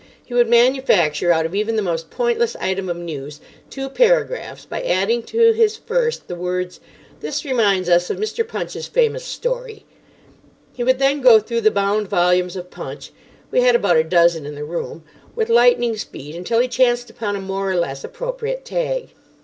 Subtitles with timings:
[0.25, 4.81] He would manufacture out of even the most pointless item of news two paragraphs by
[4.81, 6.79] adding to his first the words,
[7.19, 8.47] "This reminds us of Mr.
[8.47, 9.85] Punch's famous story."
[10.73, 14.55] He would then go through the bound volumes of Punch—we had about a dozen in
[14.55, 19.09] the room—with lightning speed until he chanced upon a more or less appropriate tag.